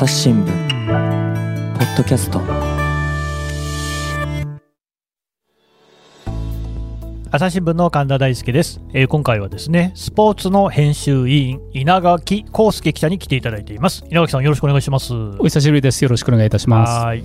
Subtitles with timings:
[0.00, 2.40] 朝日新聞ポッドキャスト。
[7.30, 14.02] 朝日新聞の神田大輔です、えー今回はですねスポーツの編集委員稲垣康介記者に来ていただいています。
[14.06, 15.12] 稲垣さんよろしくお願いします。
[15.12, 16.02] お久しぶりです。
[16.02, 17.04] よろしくお願いいたします。
[17.04, 17.24] はーい、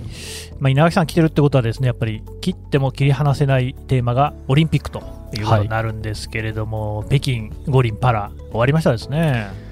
[0.59, 4.99] まあ、稲垣さん来てるってことはですねやっぱり切っても切り離せないテーマがオリンピックと
[5.33, 9.63] いうことになるんですけれども、北京五輪パラ終わりましたですね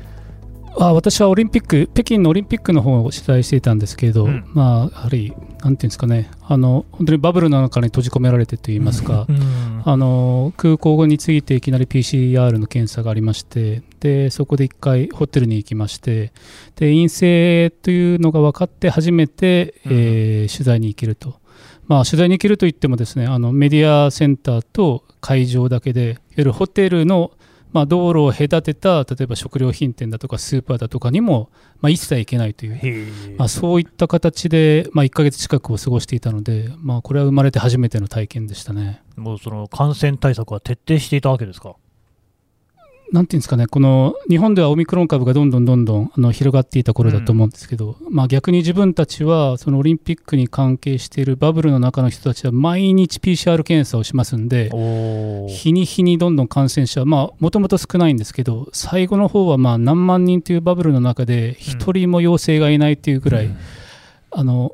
[0.77, 4.43] あ私はオリンピック、北京のオリンピックの方を取材していたんですけれど、うん。
[4.53, 9.83] まあ、やはり、なんていうんですかね、あの本当にバブルの中に閉じ込められてといいますか、うん。
[9.85, 16.33] あの空港に着いていきなり PCR の検査がありまして、でそこで1回ホテルに行きまして、
[16.75, 19.91] で陰性というのが分かって初めて、うん。
[19.91, 21.35] えー取材に行けると。
[21.87, 27.31] まあ、取材に行けるといってもですねあのメディアセンターと会場だけでいわゆるホテルの、
[27.73, 31.49] まあ、道路を隔てた例えば食料品店だとかスーパーだとかにも、
[31.81, 32.75] まあ、一切行けないという
[33.37, 39.01] まあ、そういった形で、まあ、1ヶ月近くを過ごしていたので、まあ、これは生まれて初めての体験でしたね。
[39.15, 41.75] もうその感染対策は徹底していたわけですか？
[43.13, 54.71] なんていうんですかね、この日本ではオミクロン株がどんどんどんどんあの広がっていた頃だと思うんですけど、まあ、逆に自分たちは、そのオリンピックに関係しているバブルの中の人たちは、毎日 PCR 検査をしますんで、
[55.47, 63.55] 日に日にどんどん感染者、まあもともと少ないんですけど、最後の方はまあ何万人というバブルの中で、一人も陽性がいないというぐらい、
[64.31, 64.71] あの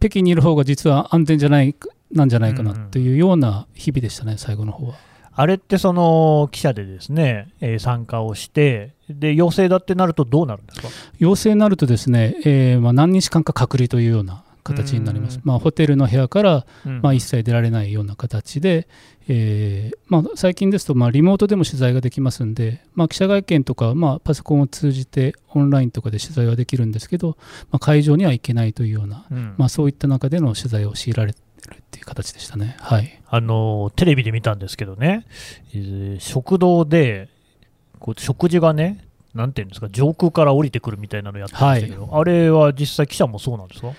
[0.00, 1.76] 北京にいる方が実は安全じゃない
[2.10, 5.05] なんじゃないかなというような日々でしたね、最後の方は。
[5.36, 10.88] あれってその記者でですね、えー参加をして、で陽性だってなるとどうなるんですか？
[11.18, 15.36] 陽性になるとですね、えーまあ、何日間か隔離というような形になります。
[15.36, 15.42] うん。
[15.44, 17.00] まあ、ホテルの部屋から、うん。
[17.02, 18.88] まあ、一切出られないような形で、
[19.28, 27.36] えーまあ、最近ですと、まあ、リモートでも取材ができますんで、まあ、記者会見とか、まあ、パソコンを通じてオンラインとかで取材はできるんですけど、
[27.70, 29.54] まあ、会場には行けないというような、うん。
[29.56, 31.40] まあ、そういった中での取材を強いられて
[31.70, 32.76] るっていう形でしたね。
[32.80, 33.20] はい。
[33.28, 35.26] あのテレビで見たんですけどね、
[35.74, 37.28] えー食堂で
[37.98, 39.04] こう食事がね、
[39.34, 43.92] なんていうんですか、上空から降りてくるみたいなのやってましたけど、あれは実際、記者もそうなんですか？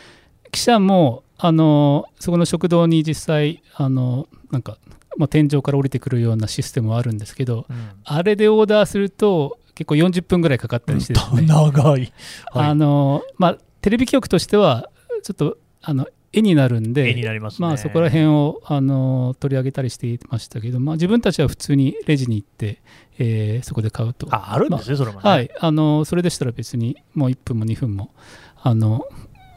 [0.51, 4.77] 記者もあのそこの食堂に実際あのなんか、
[5.17, 7.65] まあ、天井から降りてくるようなシステムはあるんですけど
[8.05, 12.11] あれでオーダーすると結構40分ぐらいかかったりしてね、 長い、
[12.53, 14.89] はあのまあ、テレビ局としては
[15.21, 17.67] ちょっとあの絵になるんい、でますね。
[17.67, 22.81] まあ、そこら辺をあの取り上げたりしていましたけど、まあ、自分たちは普通にレジに行って、
[23.19, 24.27] えーそこで買うと。
[24.31, 25.29] ああるんですね、それもね。
[25.29, 28.11] はい、あのそれでしたら別にもう1分も2分も
[28.61, 29.05] あの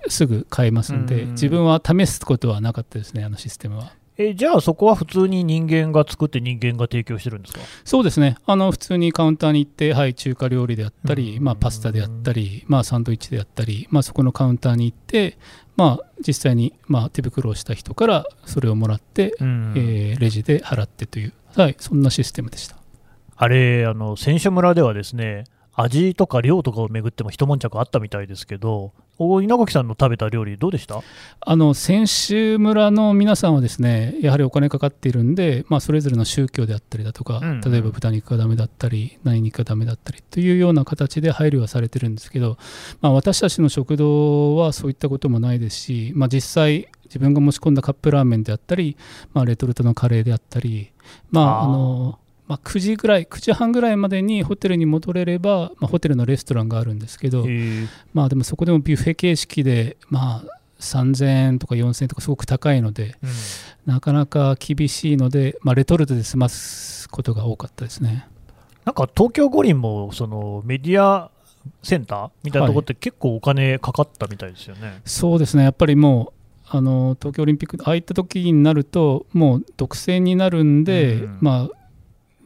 [0.08, 3.92] すぐ買えますんで、うん自分は試すことはなかったですね、あのシステムは。
[4.22, 7.60] えじゃあ、そこは普通に人間が作って、人間が提供してるんですか？
[7.84, 11.44] そうですね、あの普通にカウンターに行って、はい、中華料理であったり、うん。
[11.44, 15.38] まあ、パスタであったり、まあ、サンドイッチであったり、まあ、そこのカウンターに行って、
[15.76, 19.72] まあ、実際に、まあ、手袋をした人からそれをもらって、うん。
[19.76, 22.76] えーレジで払ってという、はい、そんなシステムでした。
[23.37, 25.44] あれ、あの選手村ではですね、
[25.82, 31.02] 味とか量とかをめぐっても一悶着あったみたいですけど、お稲垣さんの食べた料理、どうでした？
[31.41, 37.60] あの選手村の皆さんはですねやはりお金かかっているんで、まあ、それぞれの宗教であったりだとか、うんうん。
[37.60, 42.56] 例えば豚肉がダメだったり何肉がダメだったりというような形で配慮はされてるんですけど、
[43.02, 48.96] まあ、私たちの食堂はそういったこともないですし、まあ、実際自分が持ち込んだカップラーメンであったり、
[49.34, 50.92] まあ、レトルトのカレーであったり、
[51.30, 52.19] まああの
[52.50, 57.43] まあ、9時ぐらい9時半ぐらいまでにホテルに戻れれば、まあ、ホテルのレストランがあるんですけど、え。
[57.43, 63.27] ーまあでもそこでもビュッフェ形式で、まあ、3000円とか4000円とかすごく高いので、う
[63.88, 63.94] ん。
[63.94, 68.27] なかなか厳しいので、まあ、レトルトで済ますことが多かったですね。
[68.84, 71.31] なんか東京五輪もそのメディア
[71.84, 75.03] センターみたいなところって結構お金かかったみたいですよね。
[75.05, 81.38] そうですね、やっぱりもう、あの東京オリンピック、ああいった時になると、もう独占になるんで、うん。
[81.41, 81.79] まあ、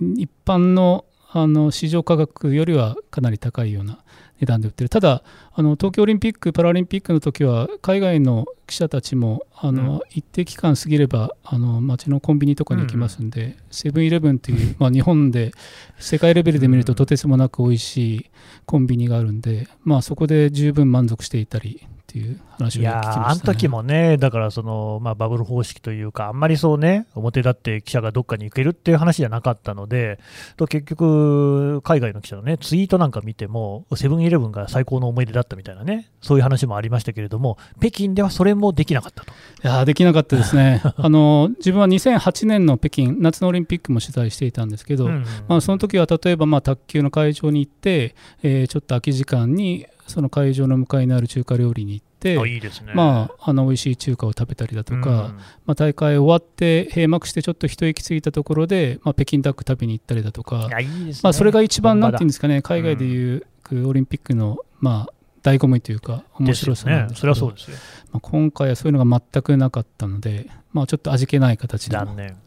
[0.00, 1.05] 一般の
[1.37, 3.99] あの市場価格よりはかなり高いような
[4.38, 10.00] 値段で売ってる、ただ、あの東京オリンピック・パラリンピックの時は、海外の記者たちもあの、うん。
[10.11, 15.52] 一定期間過ぎれば、あの街のコンビニとかに行きますんで、セブンイレブンという、まあ、日本で
[15.99, 18.31] 世界レベルで見るととてつもなく美味しい
[18.67, 30.20] コンビニがあるんで、まあ、そこで十分満足していたりっていう話をい聞きました、ね、やー、あの時もね、だからその、まあ、バブル方式というか、あんまりそうね、表立って記者がどっかに行けるっていう話じゃなかったので、
[30.56, 39.32] と結局、海外の記者のね、ツイートなんか見ても、セブンイレブンが最高の思い出だったみたいなね、そういう話もありましたけれども、北京ではそれもできなかったと。
[39.32, 40.82] いやーできなかったですね。
[40.96, 45.25] あの自分は2008年の北京夏のオリンピックも取材していたんですけど、うん。
[45.49, 48.14] まあ、その時は例えばまあ卓球の会場に行って、
[48.44, 52.93] えーちょっと空き時間にその会場の向かいにある中華料理に行って、あいいですね。
[52.95, 55.33] まあ、あの美味しい中華を食べたりだとか、うんま
[55.69, 61.12] あ、大会終わって閉幕してちょっと一息ついたところで、まあ、北京ダック食べに行ったりだとかい、やいね。
[61.23, 63.47] まあ、それが一番なんていうんですかね海外でいう
[63.87, 65.12] オリンピックの、まあ、
[65.43, 67.39] 醍醐味というか面白さなんですけどね。
[67.39, 67.77] そそうですよ。
[68.12, 72.07] まあ、今回はそういうのが全くなかったので、まあ、ちょっと味気ない形の。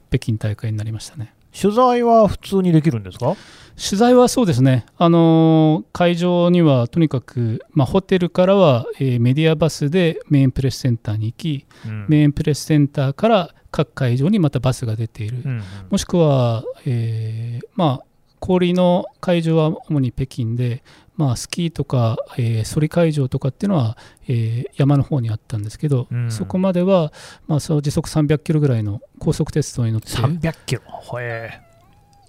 [0.10, 1.34] 北京大会になりましたね。
[1.60, 3.36] 取材は普通にできるんですか？
[3.76, 12.06] 取材はそうですね、あのー会場にはとにかく、まあ、ホテルからは、えーメディアバスでメインプレスセンターに行き、うん。
[12.10, 15.62] メインプレスセンターから各会場にまたバスが出ている、うん
[15.92, 18.06] もしくは、えーまあ、
[18.40, 20.84] 氷の会場は主に北京で、
[21.18, 23.98] まあ、スキーとか、えー、ソリ会場とかっていうのは、
[24.28, 26.32] えー山の方にあったんですけど、うん。
[26.32, 27.12] そこまでは、
[27.48, 30.82] まあ、そう時速300キロぐらいの高速鉄道に乗って300キロ。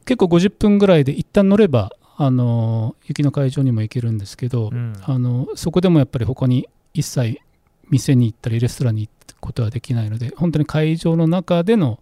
[0.06, 4.94] 結構50分ぐらいで一旦乗れば、あのー雪の会場にも行けるんですけど、うん。
[5.02, 7.40] あのそこでもやっぱり他に一切
[7.90, 12.00] 店に行ったりレストランに行くことはできないので本当に会場の中での、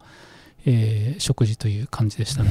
[0.67, 2.51] えー食事という感じでしたね。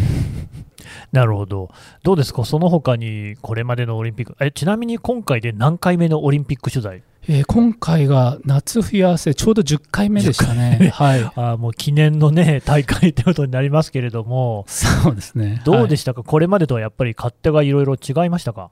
[1.11, 1.69] なるほど。
[2.03, 7.03] どうですか、その他にこれまでのオリンピック、えちなみに今回で何回目のオリンピック取材？
[7.27, 10.91] えー今回が夏冬合わせちょうど10回目でしたね。
[10.93, 11.23] はい。
[11.35, 15.61] あーもう記念のね、 大会ということになりますけれども、そうですね。
[15.63, 18.69] しどうでしたか、これまでとはやっぱり勝手がいろいろ違いましたか？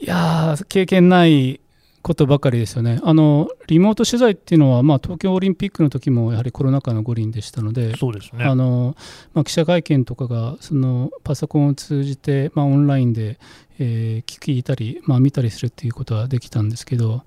[0.00, 1.60] いやー経験ない
[2.02, 3.00] ことばかりですよね。
[3.02, 8.44] あのリモート取材っていうのは、まあ、東京オリンピックの時もやはりコロナ禍の五輪でしたので、そうですね。
[8.44, 8.96] あの
[9.34, 13.38] まあ、記者会見とかがそのパソコンを通じて、まあ、オンラインで、
[13.78, 17.20] えー聞いたり、まあ、見たりするっていうことはできたんですけどや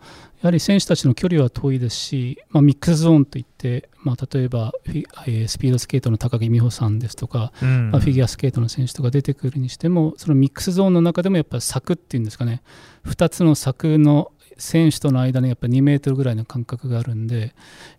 [0.44, 12.62] はり選手たちの距離は遠いですし、まあ、ミックスゾーンといって、まあ、例えばフィ、えースピードスケートの高木美帆さんですとか、うんまあ、フィギュアスケートの選手とか出てくるにしてもそのミックスゾーンの中でもやっぱり柵っていうんですかね
[13.06, 17.54] 2つの柵の選手との間にやっぱ2メートルぐらいの間隔があるんで、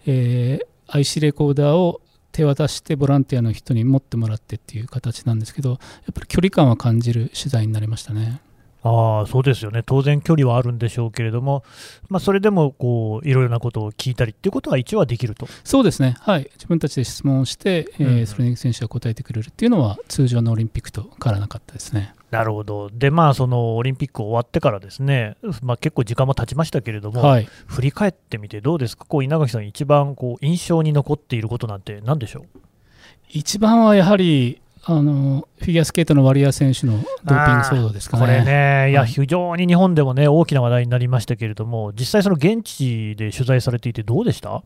[0.07, 2.01] えー IC レコーダーを
[2.33, 5.79] 手渡してボランティアの人に持ってもらってっていう形なんですけどやっ
[6.15, 8.41] ぱり距離感は感じる取材になりましたね。
[8.89, 11.65] ああそうですよね、当然距離はあるんでしょうけれども、
[12.09, 15.49] まあ、それでもこういろいろなことを聞いたりっていうことは一応はできると。
[15.65, 18.27] そうですね、はい、自分たちで質問をして、えーうん。
[18.27, 22.15] それに選手が答えてくれるっていうのは通常のオリンピックと変わらなかったですね。
[22.31, 27.49] なるほど、で、まあ、そのオリンピック終わってからですね、まあ、結構時間も経ちましたけれども、はい。
[27.67, 32.45] 振り返ってみて、どうですか、こう稲垣さん、一番こう印象に残っていることなんて、なんでしょう？
[33.29, 36.93] 一番はやはりあのフィギュアスケートのワリアー選手の
[37.25, 38.23] ドーピング騒動ですかね。
[38.25, 44.63] これね、いや、はい非常に日本でもね、大きな話題になりましたけれども、実際、その現地で取材されていて、どうでした？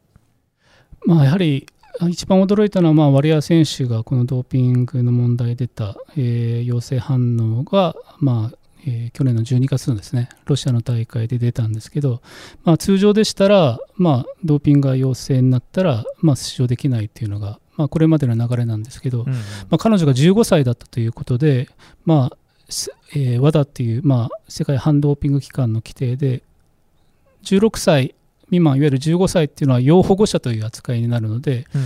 [1.07, 1.67] まあ、やはり
[1.99, 8.57] あ一番驚いたのは、まあ、ワリアー選手がこのドーピングの問題で出た、えー陽性反応が、まあ
[8.87, 12.21] えー去年の12月のですねロシアの大会で出たんですけど、
[12.65, 19.33] まあ、通常でしたら、まあ、ドーピングが陽性になったら、まあ、出場できないっていうのが、まあ、これまでの流れなんですけど、うんうん。
[19.33, 19.41] ま
[19.73, 21.71] あ、彼女が15歳だったということで、
[22.05, 22.37] まあ
[22.69, 26.43] すえー WADA っていう、まあ、世界反ドーピング機関の規定で
[27.45, 31.85] 16歳未満いわゆる15歳っていうのは要保護者という扱いになるので、うん。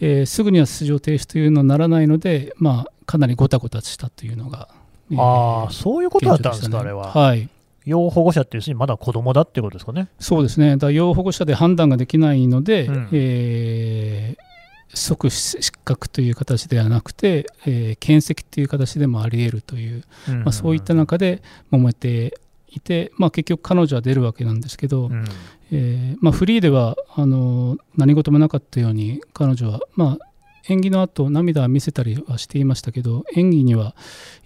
[0.00, 4.68] えーすぐには出場停止というのにならないので、まあ、かなりごたごたしたというのが、
[5.10, 7.12] えーああ、そういうことだったんですか、現状あれは。
[7.12, 7.48] はい、
[7.84, 10.08] 要保護者って、要するにまだ子供だっていうことですかね。
[10.18, 13.08] そうですね、だ要保護者で判断ができないので、うん。
[13.12, 14.51] えー
[14.94, 25.24] 即失格という形ではなくて、えー検責という形でもあり得るという、まあ、そういった中で揉めていて、まあ、結局彼女は出るわけなんですけど、うん。
[25.74, 30.26] えーまあ、フリーではあの何事もなかったように彼女は、まあ、
[30.68, 33.94] 演技の後涙は見せたりはしていましたけど演技には、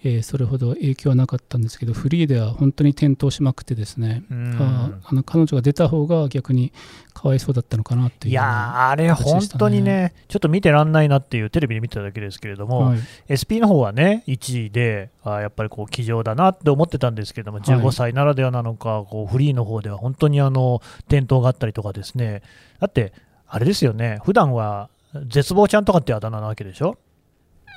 [0.04, 4.56] えーそれほど影響はなかったんですけどフリーでは本当に転倒しまくってですね、うん。
[4.58, 6.73] ああの彼女が出た方が逆に
[7.16, 12.99] かわいそうだったのかなっていういやー、あれ、本当にね、ちょっと見てらんないなっていう、テレビで見てただけですけれども、はい。
[13.32, 17.66] SP の方はね、1位で、あーやっぱりこう、気丈だなって思ってたんですけれども、はい。
[17.66, 22.42] 15歳ならではなのか、こうフリーの方では本当にあの転倒があったりとかですね、
[22.80, 23.14] だって、
[23.49, 24.90] あれですよね、普段は
[25.26, 26.99] 絶望ちゃんとかってあだ名なわけでしょ、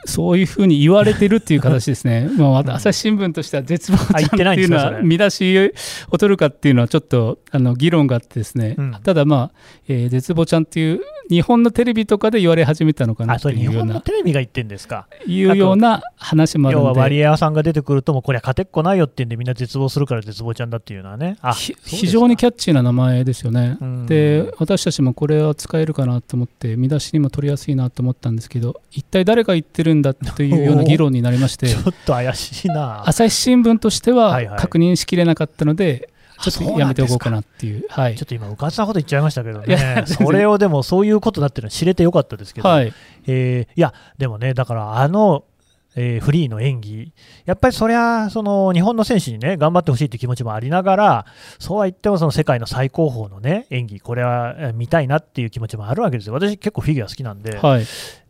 [0.05, 5.73] そういうふうに言われてるっていう形ですね、まあ、ん朝日新聞としては絶望ちゃんってないうのは見出し
[6.09, 8.91] を取るかっていうのはちょっとあの議論があってですね、うん。
[9.03, 15.07] ただまあ、えー絶望ちゃんっていう日本のテレビとかで言われ始めたのかなあ、それ、日っていうような本のテレビが言ってんですか？
[15.27, 21.37] いうような話もある要はのでワリエワさんが出てくると、もうこれは勝てっこないよってんで、みんな絶望するから絶望ちゃんだっていうのはね、
[21.85, 23.77] 非常にキャッチーな名前ですよね。
[23.79, 33.07] うんで私たちもこれは使えるかなと思って見出しにも取りやすいなと思ったんですけど一体誰が言ってるんだというような議論になりましてちょっと怪しいな。
[33.07, 36.09] 朝日新聞としてははいはい確認しきれなかったので、
[36.41, 38.15] ちょっとやめておこうかなっていう、はい。
[38.15, 42.93] ちょっと今、うかつなこと言っちゃいましたけどね、 それをでもそういうことだっていうのは知れてよかったですけど、はい、
[43.27, 45.43] えーいや、でもね、だからあの、
[45.95, 47.11] えーフリーの演技、
[47.45, 51.25] やっぱりそりゃ、その日本の選手にね、頑張ってほしいという気持ちもありながら、
[51.57, 56.33] そうは言っても、その世界の最高峰のね、演技、これはえー見たいなっていう気持ちもあるわけですよ。
[56.33, 57.85] 私、結構フィギュア好きなんで、はい、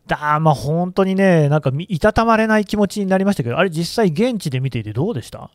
[0.06, 5.50] だまあ本当にね、なんかみいたたまれない気持ちになりましたけど、あれ、実際、現地で見ていてどうでした？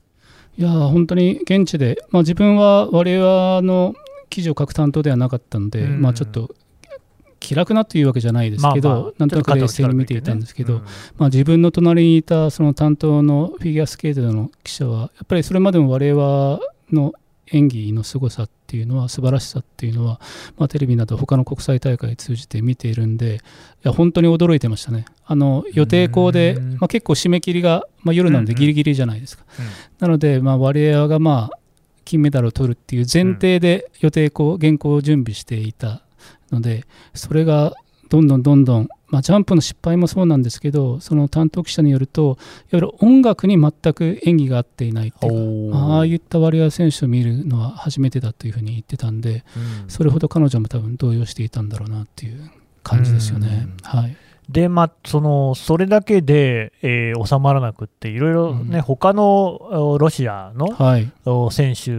[0.58, 3.94] いやー本当に現地で、まあ、自分は我々の
[4.30, 6.02] 記事を書く担当ではなかったので、うん。
[6.02, 6.56] まあ、ちょっと
[7.40, 10.82] 気楽なというわけじゃないですけど、まあまあなんとなく冷静に見ていたんですけど、
[11.18, 16.60] まあ、自分の隣にいたその担当のフィギュアスケートの記者は、やっぱりそれまでも我々
[16.92, 17.14] の
[17.52, 20.20] 演技の凄さっていうのは、素晴らしさっていうのは、
[20.58, 23.40] まあ、テレビなど他の国際大会を通じて見ているんで、い
[23.84, 25.06] や本当に驚いてましたね。
[25.26, 29.44] あの予定校で、うんまあ、結構締め切りが、まあ、夜なんでギリギリじゃないですか。
[29.60, 29.66] うん
[30.00, 31.60] なので、まあ、我々がまあ
[32.04, 36.04] 金メダルを取るっていう前提で予定校、原稿を準備していた
[36.52, 37.74] ので、それが
[38.16, 42.38] どんどんどんどん、まあ、ジャンプの失敗もそうなんですけど、その担当記者によると、いわ
[42.72, 49.44] ゆる音楽に全く演技が合っていないっていうか、まあああいったワリエワ選手を見るのは初めてだというふうに言ってたんで、
[49.84, 49.90] うん。
[49.90, 52.50] それほど彼女も多分動揺していたんだろうなっていう
[52.84, 53.68] 感じですよね。
[53.84, 54.00] うん。
[54.00, 54.18] はい、
[54.50, 58.82] で、まあ、そのそれだけで、えー収まらなくって、いろいろね、うん。
[58.84, 61.12] 他のおロシアのはい。
[61.26, 61.92] お選手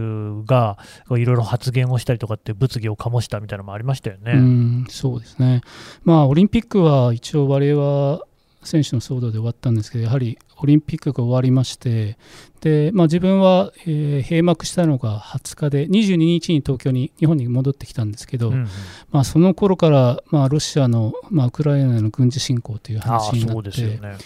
[0.45, 0.77] が
[1.09, 4.33] いろいろ発言をしたりとかって、物議を醸したみたいなのもありましたよね。
[4.33, 5.61] うんそうですね、
[6.03, 8.21] まあ、オリンピックは一応、我々は
[8.67, 12.17] 選手の騒動で終わったんですけど、やはりオリンピックが終わりまして、
[12.61, 18.67] でまあ、自分は、えー閉幕したのが20日で、22日に東京に、日本に戻ってきたんですけど、うんうん
[19.11, 24.17] まあ、その頃から、まあ、ロシアの、まあ、ウクライナへの軍事侵攻という話になっそうでね。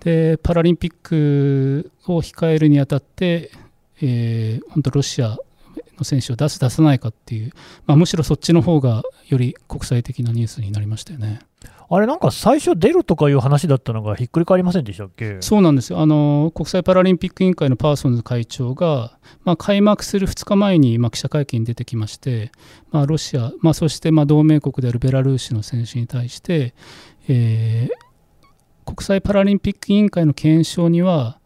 [0.00, 3.50] でパラリンピックを控えるにあたって、
[4.00, 5.36] えー本当、ロシア
[5.98, 7.52] の選手を出す、出さないかっていう、
[7.86, 11.40] まあ、むしろそっちの方がより国際的なニュースになりましたよね。
[11.92, 15.38] あれ、なんか最初、出るとかいう話だったのがひっくり返りませんでしたっけ？
[15.40, 15.98] そうなんですよ。
[16.00, 22.52] あの国際パラリンピック委員会のパーソンズ会長が、まあ、開幕する2日前に、まあ、記者会見に出てきまして、
[22.92, 26.74] まあ、ロシア、まあ、そしてまあ同盟国であるベラルーシの選手に対して、
[27.28, 28.10] えー
[28.86, 31.38] 国際パラリンピック委員会の検証にはいわ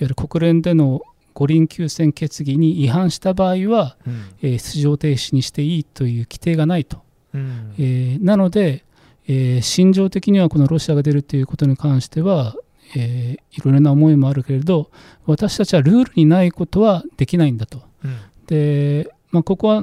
[0.00, 1.00] ゆる国連での
[1.32, 4.24] 五輪休戦決議に違反した場合は、うん。
[4.42, 6.98] えー出場停止にしていいという規定がないと。
[7.32, 7.72] うん。
[7.78, 8.84] えーなので、
[9.28, 12.54] えー心情的にはこのロシアが出るということに関しては、
[12.96, 14.90] えーいろいろな思いもあるけれど
[15.26, 17.82] 私たちはルールにないことはできないんだと。
[18.04, 19.82] うんで、まあ、ここは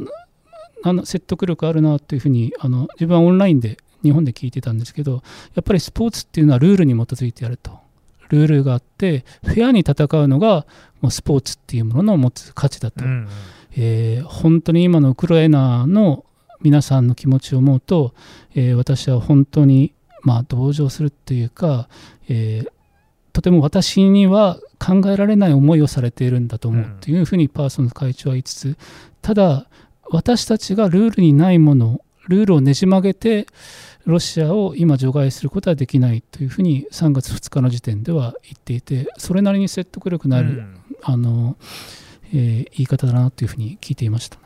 [0.83, 5.23] あの説得力あるなというふうにあの自分はオンラインで日本で聞いてたんですけど
[5.55, 7.79] やっぱりスポーツっていうのはルールに基づいてやると。
[8.29, 10.67] ルールがあってフェアに戦うのが
[11.01, 13.03] もうスポーツっていうものの持つ価値だと。
[13.03, 13.27] うん
[13.75, 16.25] えー本当に今のウクライナの
[16.61, 18.13] 皆さんの気持ちを思うと、
[18.55, 21.87] えー私は本当に、まあ、同情するっていうか、
[22.27, 22.69] えー
[23.31, 28.77] とても私には考えられない思いをされているんだと思ううんというふうにパーソンズ会長は言いつつ
[29.21, 29.67] ただ
[30.09, 33.47] 私たちがルールにないものルールをねじ曲げて
[34.05, 41.55] ロシアを今除外することはできないというふうに3月2日の時点では言っていてそれなりに説得力のある、うんあの
[42.33, 44.43] えー言い方だなというふうに聞いていましたね。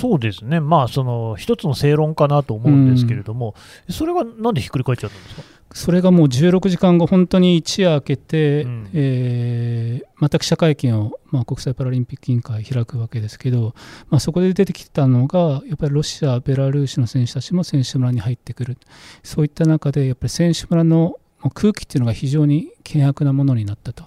[0.00, 3.54] そうですね、まあ、その一つの正論かなと思うんですけれども、
[3.88, 5.42] それがなんでひっくり返っちゃったんですか？
[5.72, 8.90] それがもう16時間後、本当に一夜明けて、うん。
[8.92, 13.74] えーまた記者会見を、まあ、国際パラリンピック委員会開くわけですけど、
[14.08, 18.78] まあ、そこで出てきたのが、やっぱりロシア、ベラルーシの選手たちも選手村に入ってくる、
[19.22, 21.16] そういった中で、やっぱり選手村の
[21.52, 24.04] 空気っていうのが非常に険悪なものになったと。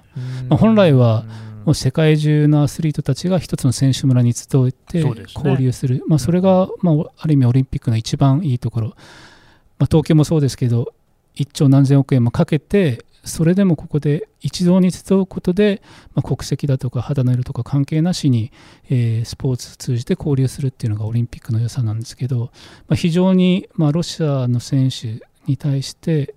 [0.50, 1.26] まあ本来は
[1.68, 5.00] もう世界中のアスリートたちが一つの選手村に集って
[5.36, 8.94] 交流する、まあ、それが、まあ、ある意味オリンピックの一番いいところ、ま
[9.84, 10.94] あ、東京もそうですけど
[11.36, 15.82] 1兆何千億円もかけてそれでもここで一堂に集うことで、
[16.16, 18.54] まあ、国籍だとか肌の色とか関係なしに、
[18.90, 22.50] えースポーツを通じて交流するっていうのがオリンピックの良さなんですけど、
[22.88, 26.34] まあ、非常に、まあ、ロシアの選手に対して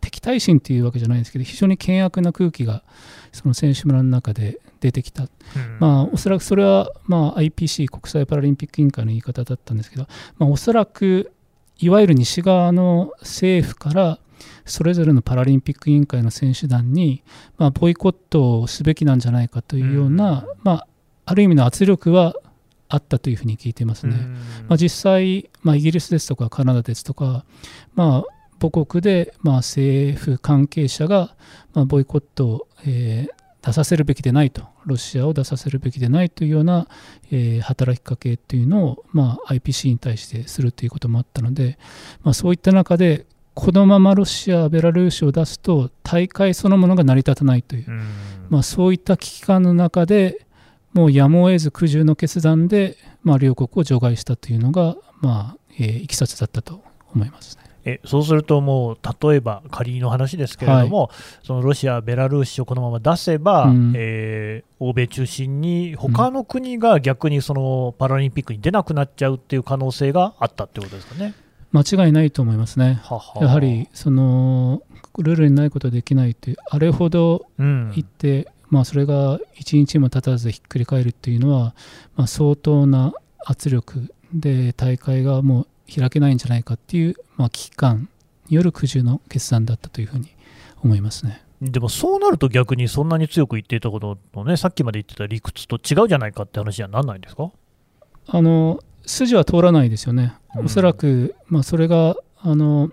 [0.00, 2.84] 敵対心っていうわけじゃないですけど非常に険悪な空気が
[3.32, 5.28] その選手村の中で出てきた、うん。
[5.78, 10.06] まあ、おそらくそれは、まあ、IPC 国際パラリンピック委員会の言い方だったんですけど、
[10.38, 11.32] まあ、おそらく
[11.78, 14.18] いわゆる西側の政府から
[14.64, 17.22] それぞれのパラリンピック委員会の選手団に、
[17.56, 20.58] まあ、ボイコットをすべきなんじゃないかというような、うん。
[20.62, 20.86] まあ、
[21.26, 22.34] ある意味の圧力は
[22.88, 24.16] あったというふうに聞いていますね。
[24.16, 24.32] うん。
[24.68, 27.44] まあ、実際、まあ、イギリスですとかカナダですとか、
[27.94, 28.24] まあ、
[28.60, 31.34] 母国で、まあ、政府関係者が、
[31.74, 33.38] まあ、ボイコットを、えー
[33.68, 36.88] 出させるべきでないと、ロシアを出させるべきでないというような、
[37.30, 41.78] えー、働きかけというのを、まあ、IPC に対してするということもあったので、
[42.22, 47.86] まあ、そういった中で、このままロシア、ベラルーシを出すと、大会そのものが成り立たないという、
[48.48, 50.46] まあ、そういった危機感の中で、
[50.94, 56.82] もうやむを得ず苦渋の決断で、まあ、両国を除外したというのが、まあえー、いきさつだったと
[57.14, 57.67] 思いますね。
[57.84, 71.34] えそうすると、もう例えば仮の話ですけれども、はい、そのロシア、ベラルーシをこのまま出せば、うん、えー、欧米中心に、他の国が逆にそのパラリンピックに出なくなっちゃうっていう可能性があったってことですかね。
[71.72, 73.00] 間違いないと思いますね。
[73.02, 74.82] ははやはりその
[75.18, 81.74] ルールにないことはできないという、あれほど言って、うん、まあ、それが1日も経たずひっくり返るっていうのは、
[82.16, 83.12] まあ、相当な
[83.44, 88.08] 圧力で大会がもう開けないんじゃないかっていう、まあ、危機感
[88.48, 90.34] による苦渋の決断だったというふうに
[90.82, 91.42] 思いますね。
[91.60, 97.50] でもそうなると逆にそんなに強く言っていたことのね、さっきまで言ってた理屈と違うじゃないかって話にはならないんですか？
[98.28, 100.34] あの筋は通らないですよね。
[100.56, 102.90] おそらく、まあ、それがあの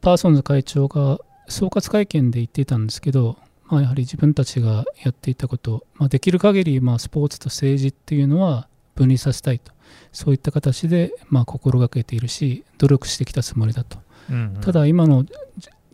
[0.00, 3.36] パーソンズ会長が総括会見で言っていたんですけど、
[3.66, 9.72] まあ、やはり自分たちがやっていたこと、まあ、できる限りまりスポーツと政治っていうのは分離させたいと。
[10.12, 13.98] そういった形でまあ心がけているし努力してきたつもりだと、
[14.30, 15.24] うんうん、ただ今の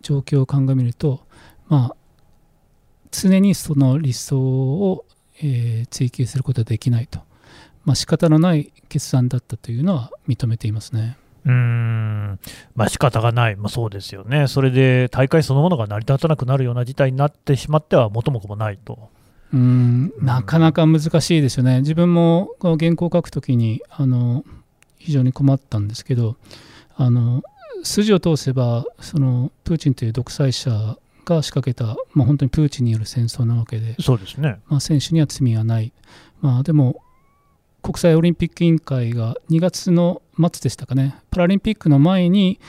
[0.03, 1.21] 状況を鑑みると、
[1.69, 1.97] まあ、
[3.11, 5.05] 常にその理想を、
[5.43, 7.21] えー、追求することはできないと、
[7.85, 11.17] まあ仕方のない決断だったというのは認めていますね。
[11.47, 12.39] うん、
[12.75, 19.09] まあ仕方がない、まあ、そうですよね、それで大会そのものが成り立たなくなるような事態になってしまっては元も子もないと。
[19.53, 24.45] うんなかなか難しいですよね、自分もこの原稿を書くときにあの
[24.99, 26.37] 非常に困ったんですけど、
[26.97, 27.43] あの
[27.83, 30.71] 筋を通せばそのプーチンという独裁者
[31.25, 34.61] が仕掛けた、まあ、本当にプーチンによる戦争なわけで、そうですね。
[34.69, 35.93] まあ、選手には罪はない、
[36.41, 37.03] まあ、でも
[37.83, 42.61] 国際オリンピック委員会が2月の末でしたかね、パラリンピックの前に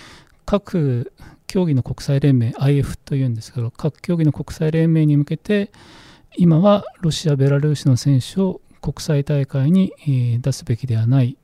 [0.45, 1.11] 各
[1.47, 5.71] 競技の国際連盟、IF というんですけど、各競技の国際連盟に向けて、
[6.37, 9.93] 今はロシア、ベラルーシの選手を国際大会に、
[10.41, 11.37] 出すべきではない、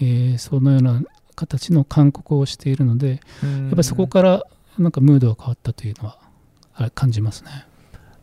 [0.00, 1.02] えー、そのような
[1.36, 3.16] 形の勧告をしているので、や
[3.68, 4.44] っぱりそこから
[4.78, 6.08] なんかムードが変わったというの
[6.72, 7.50] は感じますね。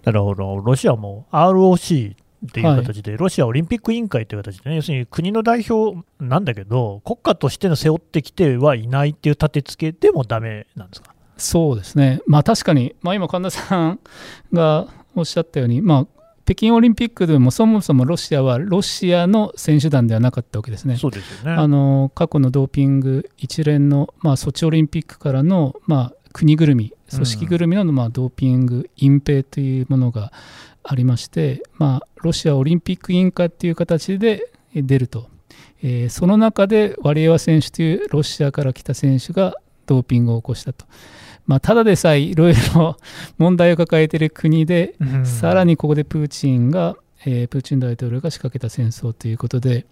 [0.03, 11.13] なるほど、ロシアも ROC っていう形で、はい、ロシアオリンピック委員会という形でね、要するに国の代表なんだけど、国家としての背負ってきてはいないっていう立て付けでもだめなんですか？
[11.37, 13.99] そうですね、まあ、確かに、まあ、今、神田さん
[14.51, 14.87] が
[15.21, 16.07] おっしゃったように、まあ、
[16.45, 20.95] 北京オリンピックでもそもそもロシアはロシアの選手団ではなかったわけですね。
[20.95, 30.31] そうですよねあの過去のドーピング一連の、まあ、ソチオリンピックからの、まあ、国ぐるみ、組織ぐるみの、まあ、ドーピング、隠蔽というものが
[30.83, 35.29] ありまして、まあ、ロシアオリンピック委員会という形で出ると、
[35.83, 40.85] えー、その中でワリエワ選手というロシアから来た選手がドーピングを起こしたと。
[41.47, 42.97] まあ、ただでさえいろいろ
[43.37, 49.85] 問題を抱えている国で、うん、さらにここでプーチンが、えー、プーチン大統領が仕掛けた戦争ということで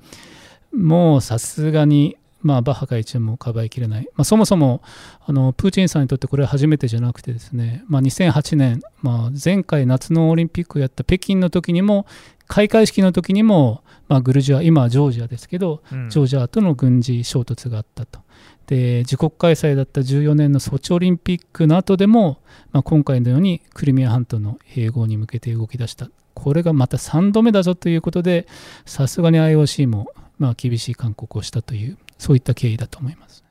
[0.74, 4.84] もうさすがにまあ、バッハ会長もかばいきれない、まあ、そもそも
[5.26, 12.06] あのプーチンさんにとってこれは初めてじゃなくてですね、まあ、2008年、まあ、前回夏のオリンピックをやった北京の時にも
[12.46, 18.20] 開会式の時にも、まあ、グルジア今はジョージアですけど、うん、ジョージアとの軍事衝突があったと。
[18.68, 22.40] で自国開催だった14年のソチオリンピックの後でも、
[22.72, 28.48] まあ、今回のようにクリミア半島の併合に向けて動き出したこれがまた3度目だぞということで
[28.86, 33.44] さすがに IOC もまあ厳しい勧告をしたというそういった経緯だと思います。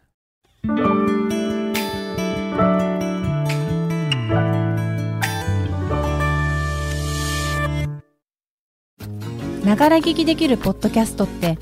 [9.65, 11.59] ながら聞きできるポッドキャストって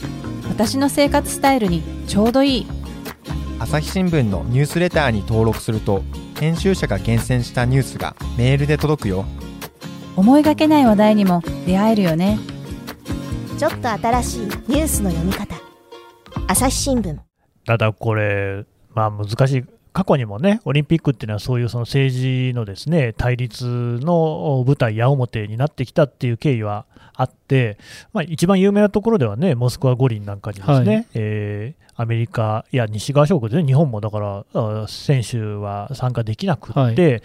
[0.48, 2.66] 私の生活スタイルにちょうどいい
[3.72, 6.02] 朝日新聞のニュースレターに登録すると
[6.38, 9.24] 編集者が厳選したニュースがメールで届くよ。
[10.14, 12.38] 思いがけない話題にも出会えるよね。
[13.58, 15.56] ちょっと新しいニュースの読み方。
[16.48, 17.16] 朝日新聞。
[17.64, 27.78] ただこれ、まあ、難しい過去にもね、オリンピックっていうのは、そういうその政治のですね対立の舞台、矢面になってきたっていう経緯はあって、
[28.12, 37.22] まあ、一番有名なところではね、モスクワ五輪なんかにですね、はい、えー、アメリカや西側諸国で、ね、日本もだから、選手は参加できなくって、はい、で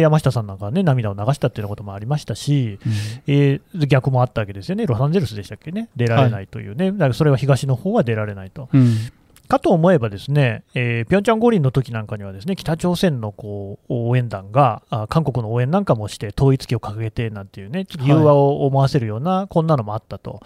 [0.00, 2.92] 山下さんなんかね、涙を流したっていうこともありましたし、うん、
[3.26, 8.68] えー、逆もあったわけですよね、ロサンゼルスでしたっけね、出られないというね、はい、だからそれは東の方は出られないと。
[8.72, 8.96] うん
[9.46, 20.40] かと思えば、ですね、えー、ピョンチャン五輪の時なんかには、ですね北朝鮮のこう応援団があ、韓国の応援なんかもして、統一旗を掲げてなんていうね、融和を思わせるような、こんなのもあったと。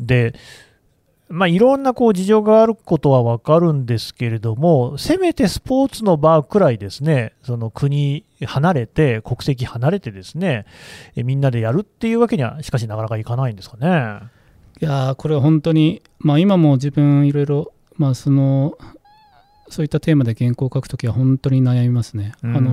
[0.00, 0.34] で
[1.32, 10.66] まあ、いろんなこう事情があることは分かるんですけれども、せめてスポーツの場くらいですね、その国離れて、国籍離れてですね、
[11.16, 14.28] えみんなでやるっていうわけには、しかしなかなかいかないんですかね。
[14.82, 18.76] いやこれは本当に、まあ、今も自分いろいろ、まあ、その
[19.68, 22.32] そういったテーマで原稿を書くときは本当に悩みますね。
[22.42, 22.70] あの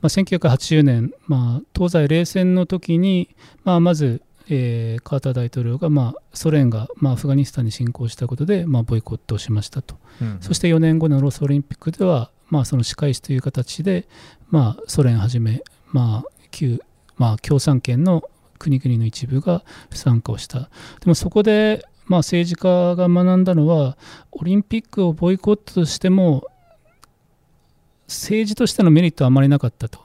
[0.00, 3.34] まあ、1980年、まあ、東西冷戦の時に、
[3.64, 14.08] まあ、まずえー、カーター大統領が、まあ、ソ連が、まあ、アフガニスタンに侵攻したことで、まあ、ボイコットをしましたと、うんうん、そして4年後のロスオリンピックでは、まあ、その仕返しという形で、
[14.48, 16.80] まあ、ソ連はじめ、まあ旧
[17.16, 18.24] まあ、共産圏の
[18.58, 20.68] 国々の一部が不参加をした。
[21.00, 23.96] でもそこで、まあ、政治家が学んだのは、
[24.32, 26.42] オリンピックをボイコットしても、
[28.08, 30.00] 政治としてのメリットはあまりなかったと。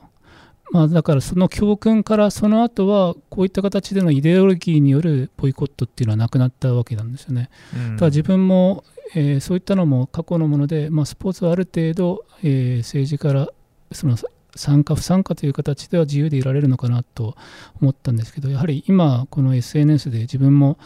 [0.72, 7.50] まあ、だからその教訓からその後はこういった形でのイデオロギーによるボイコットっていうのはなくなったわけなんですよね。
[7.76, 8.84] うん、だから自分も、
[9.16, 13.50] えー、そういったのも過去のもので、まあ、スポーツはある程度、えー、政治から
[13.92, 14.16] その
[14.56, 17.36] 参加不参加という形では自由でいられるのかなと
[17.82, 20.78] 思ったんですけどやはり今この SNS で自分も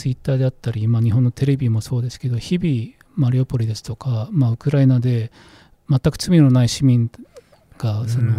[0.00, 5.30] ツイッターであったり今日本のテレビもそうですけど日々マリオポリですとか、まあ、ウクライナで
[5.90, 7.10] 全く罪のない市民
[7.76, 8.32] がその、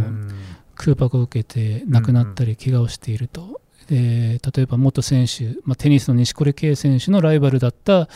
[0.73, 8.09] 空爆を受けて亡くなったり怪我をしていると、で例えば元選手、まあ、テニスの錦織圭選手のライバルだった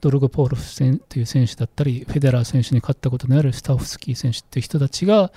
[0.00, 5.32] ドルゴポーロフ選という選手だったりフェデラー選手に勝ったことのあるスタオフスキー選手という人たちが、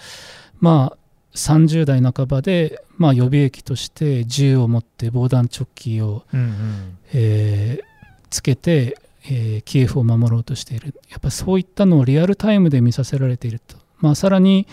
[0.59, 0.97] まあ、
[1.37, 7.85] 30代半ばで、まあ、予備役として銃を持って防弾チョッキーを、うんうん、えー、
[8.29, 10.95] つけて、えー、キエフを守ろうとしている。
[11.09, 14.67] やっぱそういったのをリアルタイムで見させられていると、まあ、さらに、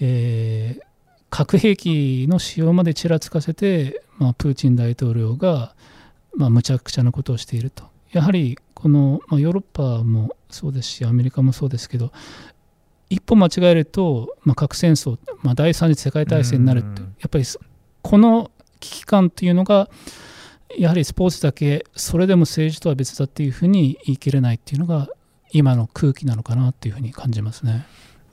[0.00, 0.90] えー
[1.30, 5.74] 核兵器の使用までちらつかせて、まあ、プーチン大統領が、
[6.34, 7.84] まあ、むちゃくちゃなことをしていると。
[8.10, 12.10] やはりこの、まあ、ヨーロッパもそうですしアメリカもそうですけど
[13.10, 17.44] 一歩間違えると、まあ、核戦争、まあ、第三次世界大戦になるってやっぱり
[18.02, 19.90] この危機感というのが
[20.78, 25.08] やはりスポーツだけそれでも政治とは別だっていうふうに言い切れないっていうのが
[25.52, 27.84] 今の空気なのかなっていうふうに感じますね。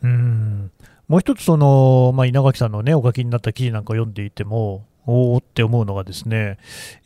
[0.04, 0.72] うん。
[1.08, 6.58] もう一つその、まあ、稲垣さんの、ね、お書きになった記事なんか読んでいても、おおって思うのがですね、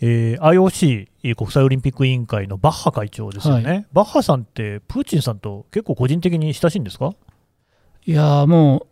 [0.02, 7.14] えー、IOC 国際オリンピック委員会のバッハ会長ですよね、はい、バッハさんってプーチンさんと結構個人的に親しいんですか？
[8.06, 8.88] いやもう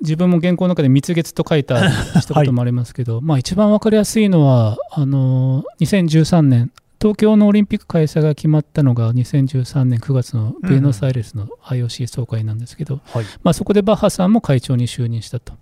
[0.00, 1.88] 自分も原稿の中で蜜月と書いた
[2.20, 15.54] 一言もありますけど、はい、まあ一番分かりやすいのはあの2013年東京のオリンピック開催が決まったのが2013年9月のブエノスアイレスの IOC 総会なんですけど、うんはい、まあ、そこでバッハさんも会長に就任したと、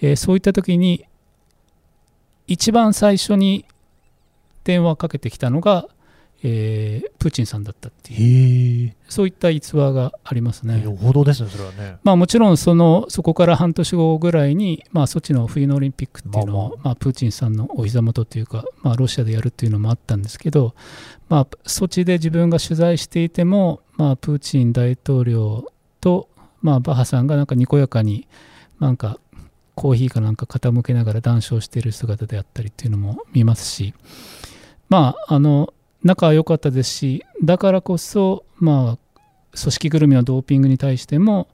[0.00, 1.04] えー、そういった時に
[2.46, 3.66] 一番最初に
[4.64, 5.88] 電話かけてきたのが
[6.44, 10.82] えー、プーチンさんだったっていうそういった逸話がありますね。
[11.00, 11.98] 報道ですね、それはね。
[12.02, 20.74] まあ、もちろんそのそこから半年後ぐらいに、まあ、ソチの冬のオリンピックっていうのを、まあ、まあ、プーチンさんのお膝元というか、まあ、ロシアでやるっていうのもあったんですけど、
[21.28, 25.64] まあ、ソチで自分が取材していても、まあ、プーチン大統領
[26.00, 26.28] と、
[26.60, 28.26] まあ、バッハさんがなんかにこやかに
[28.80, 29.18] なんか
[29.74, 33.94] コーヒーかなんか傾けながら談笑している姿であったりっていうのも見ますし、
[34.88, 35.72] まあ、あの
[36.04, 38.98] 仲は良かったですしだからこそまあ
[39.56, 41.48] 組織ぐるみのドーピングに対しても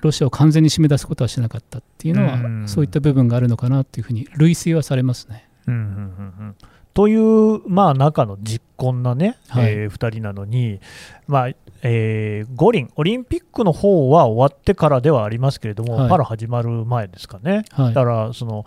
[0.00, 5.48] ロシアを完全に締め出すことはしなかったっていうのは、うそういった部分があるのかなというふうに類推はされますね。
[5.66, 6.56] うんうんうんうん。
[6.94, 10.80] という、まあ、中の実婚なね、はい、えー、2人なのに、
[11.28, 11.50] まあ
[11.82, 18.64] えー、五輪、オリンピックの方は終わってからではありますけれども、はい、パラ始まる前ですかね、はい、だからその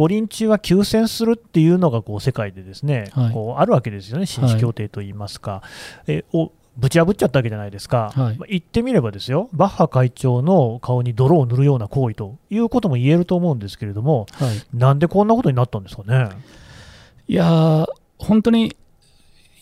[0.00, 5.62] 五輪中は休戦するっていうのがこう世界でですね、はい、こうあるわけですよね、紳士協定といいますか。
[6.06, 16.30] えおぶち破っちゃったわけじゃないですか、はい、言ってみればですよ、バッハ会長の顔に泥を塗るような行為ということも言えると思うんですけれども、はい、なんでこんなことになったんですかね。
[17.28, 17.86] いや
[18.16, 18.76] 本当に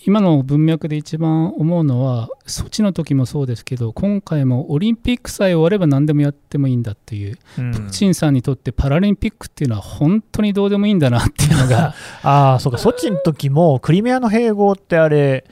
[0.09, 11.95] 今の文脈で一番思うのは措置の時もそうですけど今回もオリンピックさえ終われば何でもやってもいいんだっていう、うん、プーチンさんにとってパラリンピックっていうのは本当にどうでもいいんだなっていうのが。
[12.25, 15.45] ああそうか措置の時もクリミアの併合ってあれ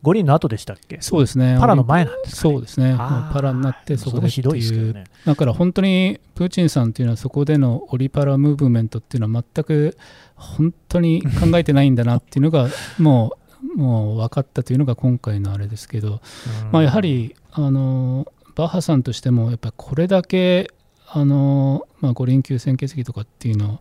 [0.00, 0.96] 五輪の後でしたっけ？
[1.02, 1.58] そうですね。
[1.60, 2.96] パラの前なんですか、ね、そうですね。
[2.96, 9.98] パラになってそこでっていう、ね、だから本当にプーチンさんっていうのはそこでのオリパラムーブメントっていうのは全く
[10.34, 12.68] 本当に考えてないんだなっていうのが
[12.98, 16.20] もうもう分かったというのが今回のあれですけど、
[16.72, 20.70] まあ、やはりあのバッハさんとしてもやっぱりこれだけ
[21.06, 23.78] あの、まあ、五輪級鮮血議とかっていうのを、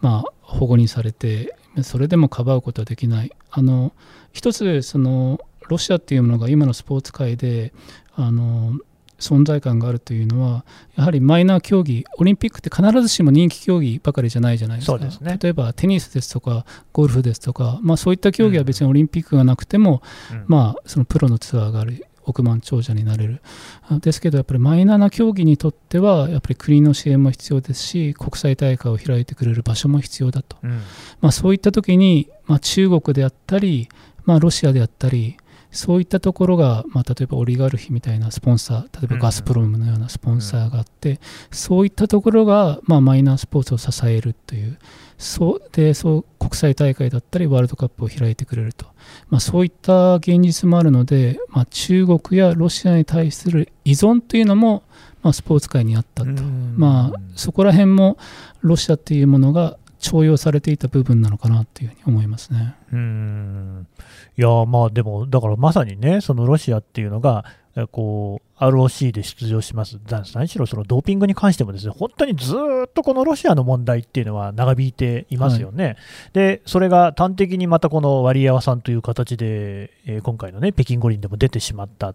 [0.00, 3.32] まあ、保護にされてそれでもかばうことはできない。
[3.50, 3.92] あの
[4.32, 7.72] 一つそのロシアっていうものが今のスポーツ界で
[8.14, 8.78] あの
[9.22, 10.64] 存在感があるというのは
[10.96, 14.98] やはりマイナー競技オリンピックって必ずしも人気競技ばかりじゃないじゃないですか。
[14.98, 15.38] ね。
[15.40, 20.44] 例えばテニスですとかゴルフですとか、まあ、そういった競技は別にオリンピックがなくても、うん。
[20.46, 23.40] まあ、そのプロのツアーがある億万長者になれる。
[23.88, 30.70] あですけどやっぱりマイナーな競技にとってはやっぱり国の支援も必要ですし国際大会を開いてくれる場所も必要だと、うん。
[31.20, 33.88] まあ、そういった時に、まあ、中国であったり、
[34.24, 35.36] まあ、ロシアであったり
[35.72, 41.18] そういったところが、まあ、例えばオリガルヒみたいなスポンサー例えばガスプロムのようなスポンサーがあって、
[41.50, 44.78] そういったところが、まあ、マイナースポーツを支えるという
[45.22, 48.86] そうでそう国際大会だったりワールドカップを開いてくれると、
[49.30, 54.82] まあ、そういった現実もあるので、まあ、中国やロシアに対する依存というのも、
[55.22, 56.74] まあ、スポーツ界にあったと、うん。
[56.76, 58.18] まあ、そこら辺も
[58.62, 62.74] ロシアっていうものが重用されていた部分なのかなというふうに思いますね。
[62.92, 63.86] うーん
[64.36, 75.96] いやーまあでも、だからまさにね、そのロシアっていうのが、えこう ROC で出場します、だ何しろそのドーピングに関してもですね、本当にずーっとこのロシアの問題っていうのは長引いていますよね。
[76.32, 82.14] で、それが端的にまたこのワリエワさんという形で、えー今回のね、北京五輪でも出てしまった。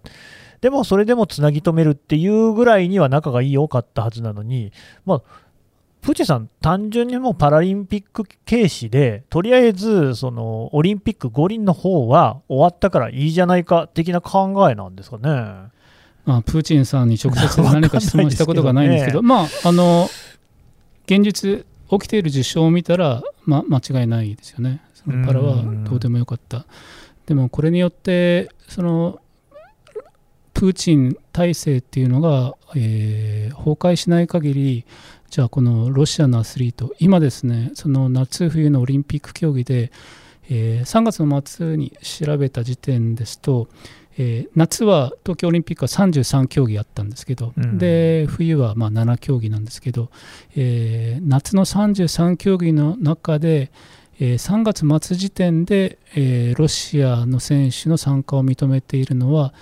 [0.61, 4.71] でもそれでもつなぎ止めるっていうぐらいには仲が良かったはずなのに、
[5.05, 5.21] まあ、
[6.01, 15.71] プーチンさん、単純にもうパラリンピック軽視で、とりあえずそのオリンピック五輪の方は終わったからいいじゃないか的な考えなんですかね。
[16.25, 20.09] まあ、プーチンさんに直接何か質問したことがないんですけど、 まあ、あの
[21.05, 24.81] 現実、起きている事象を見たら、まあ、間違いないですよね。
[24.93, 26.65] そのパラはどうでもよかった。
[27.25, 29.19] でも、これによって、その
[30.53, 34.85] プーチン体制っていうのが、えー崩壊しない限り、
[35.29, 39.91] じゃあ、このロシアのアスリート、今ですね、その夏冬のオリンピック競技で、
[40.49, 43.67] えー3月の末に調べた時点ですと、
[44.17, 50.09] えー夏は東京オリンピックは33競技あったんですけど、うんで冬はまあ7競技なんですけど、
[50.55, 53.71] えー夏の33競技の中で、
[54.19, 59.53] えー3月末時点で、えーロシアの選手の参加を認めているのは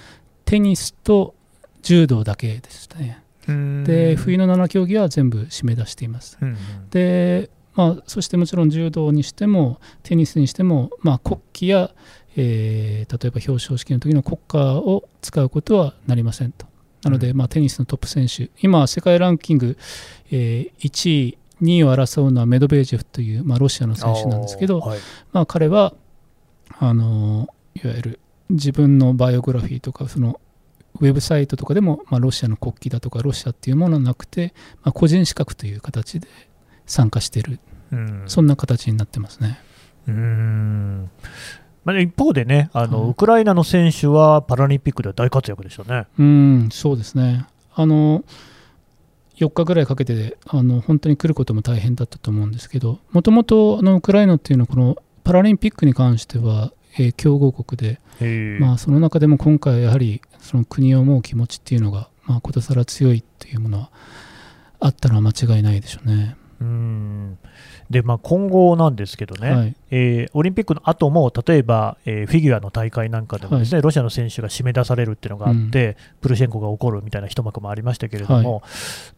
[0.46, 1.34] テニスと
[1.82, 3.25] 柔道だけでしたね。
[3.84, 6.38] で冬の7競技は全部締め出しています。
[6.42, 6.58] うん
[6.90, 11.92] で、まあ、そしてもちろん柔道にしてもテニスにしても、まあ、国旗や、
[12.38, 16.66] えー例えば表彰式の時の国歌を使うことはなりませんと。
[17.04, 19.78] なので、まあ、テニスのトップ選手今世界ランキング、
[20.32, 25.00] えー1位2位を争うのはメドベージェフという、まあ、ロシアの選手なんですけど、はい
[25.32, 25.94] まあ、彼は
[26.80, 30.40] あのいわゆる自分のバイオグラフィーとかその
[31.00, 34.54] ウェブサイトとかでも、まあ、ロシアの国旗だとかロシアっていうものはなくて、
[34.84, 36.28] まあ、個人資格という形で
[36.86, 37.60] 参加している
[37.92, 39.60] うんそんな形になってますね。
[40.08, 41.10] うーん
[41.84, 46.08] まあ、一方でねあの、はいウクライナの選手はパラリンピックでは大活躍でしたね。
[46.18, 47.46] うん、そうですね。
[47.74, 48.24] あの
[49.38, 58.00] 4日ぐらいかけてあの本当に来ることも大変だったと思うんですけど、もともとあのウクライナっていうのはこのパラリンピックに関しては、えー強豪国で、
[58.60, 63.90] まあ、その中でも今回やはりその国を思う気持ちっていうのが、まあ、ことさら強いっていうものは
[64.80, 66.36] あったのは間違いないでしょうね。
[66.62, 67.38] うん。
[67.90, 78.64] でまあ、今後なんですけどね、はい、えーオリンピックの後も例えば、えーフィギュアの大会なんかでもですね、ロシアの選手が締め出されるっていうのがあって、プルシェンコが怒るみたいな一幕もありましたけれども、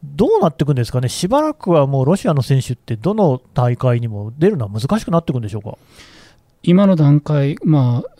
[0.04, 5.78] どうなっていくんですかね、しばらくはもうロシアの選手って、どの大会にも出るのは難しくなっていくんでしょうか？
[6.63, 8.16] 今の段階、まあ、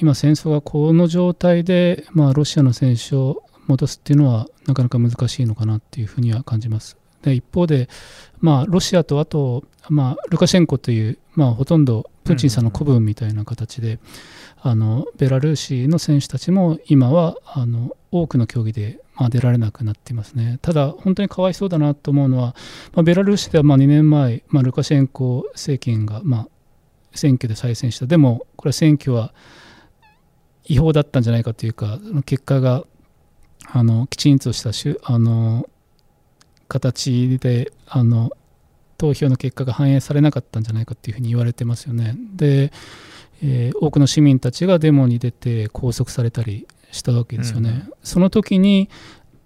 [0.00, 6.96] 今、戦争がこの状態で、まあ、ロシアの選手を戻すっていうのは、なかなか難しいのかなっていうふうには感じます。
[7.22, 7.88] で一方で、
[8.40, 13.98] まあ、ロシアとあと、まあ、ルカシェンコという、まあ、ほとんどプーチンさんの子分みたいな形で、
[15.16, 20.58] ベラルーシの選手たちも今はあの多くの競技で、まあ、出られなくなっていますね。
[20.62, 22.54] ただ、本当にかわいそうだなと思うのは、
[22.92, 26.48] まあ、ベラルーシではまあ2年前、まあ、ルカシェンコ政権が、まあ、
[27.14, 28.06] 選挙で再選した。
[28.06, 29.32] でも、これは選挙は
[30.68, 32.84] 違法だったんじゃないかというか、その結果が
[33.66, 35.68] あのきちんとしたしゅあの
[36.68, 38.30] 形であの
[38.98, 42.16] 投票の結果が反映されなかったんじゃないかというふうに言われてますよね。
[42.36, 42.72] で、
[43.42, 47.88] えー多くの市民たちがデモに出て拘束されたりしたわけですよね。
[48.02, 48.88] その時に、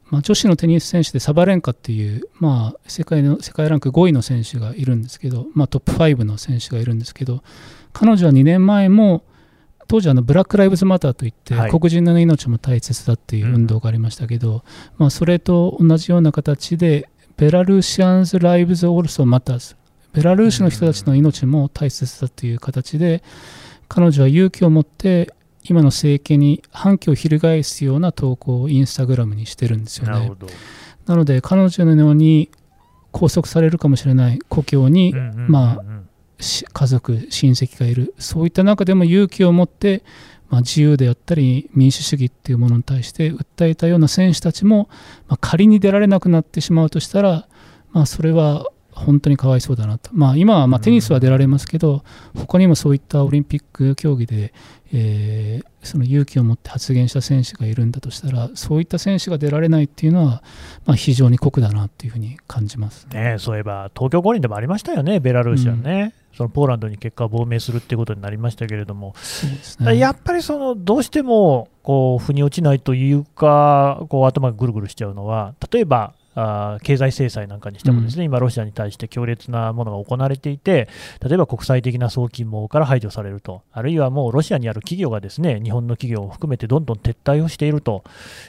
[0.06, 7.42] まあ、女子のテニス選手でサバレンカっていう、まあ、世界の世界ランク5位の選手がいるんですけど、まあ、トップ5の選手がいるんですけど
[7.92, 9.24] 彼女は2年前も
[9.88, 11.70] 当時あの Black Lives Matter といって、はい。
[11.70, 14.64] 黒人の命も大切だっていう運動がありましたけど、
[14.98, 19.76] まあ、それと同じような形で Belarusians' lives also matters。
[20.12, 23.22] ベラルーシの人たちの命も大切だという形で
[23.88, 25.32] 彼女は勇気を持って
[25.64, 30.32] 今の政権に反旗を翻すような投稿をインスタグラムにしてるんですよね。
[31.06, 32.50] なので彼女のように
[33.12, 35.50] 拘束されるかもしれない故郷にうんうんうんうん。
[35.50, 36.01] まし
[36.72, 38.14] 家族親戚がいる。
[38.18, 40.02] そういった中でも勇気を持って、
[40.48, 44.88] まあ、自由であったり民主主義っていうものに対して訴えたような選手たちも、
[45.28, 47.48] まあ、仮に出られなくなってしまうとしたら、
[47.92, 52.04] まあ、それは本当にかわいそうだなと、まあ、今はまあテニスは出られますけど、
[52.36, 54.54] 他にもそういったオリンピック競技で、
[54.92, 60.42] えーその勇気を持って発言した選手がいるんだとしたらそういった選手が出られないっていうのは、
[60.86, 63.06] まあ、非常に酷だなっていうふうに感じます。
[63.12, 69.14] ね、そういえば東京五輪でもありましたよね、ベラルーシはね、そのポーランドに結果を亡命するっていうことになりましたけれども、
[69.80, 69.98] ね。
[69.98, 80.88] やっぱりそのどうしてもこう腑に落ちないというか、こう頭がぐるぐるしちゃうのは、例えばあー経済制裁なんかにしてもですね、今、ロシアに対して強烈なものが行われていて、
[81.22, 88.04] 例えば国際的な送金網から排除されると、あるいはもうロシアにある企業がですね日本の企業を含めてどんどん撤退をしていると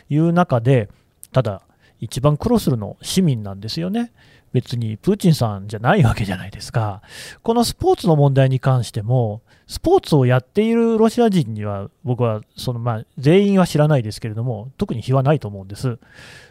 [0.10, 0.90] いう中で、
[1.32, 1.62] ただ、
[2.00, 4.12] 一番苦労するの市民なんですよね。
[4.52, 7.02] 別にプーチンさんじゃないわけじゃないですか。
[7.42, 15.98] このスポーツの問題に関しても、スポーツをやっているロシア人には、僕はそのまあ全員は知らないですけれども、特に非はないと思うんです。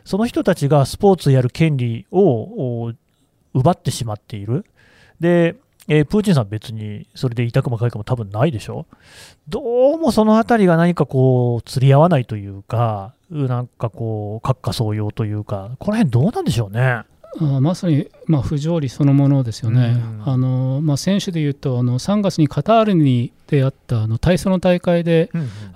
[0.04, 2.92] その人たちがスポーツをやる権利を
[3.54, 4.64] 奪ってしまっている。
[5.20, 5.54] で、
[5.88, 8.86] えープーチンさんは別にそれで痛くもかゆくも多分ないでしょ？
[9.48, 17.02] どうもそのあたりが何かこう、釣り合わないというか、なんかこう、閣下総用というか、この辺どうなんでしょうね？
[17.40, 19.96] あまさに、まあ、不条理そのものですよね。
[19.96, 25.30] うんあのまあ、選手でいうとあの3月にカタールに出会ったあの体操の大会で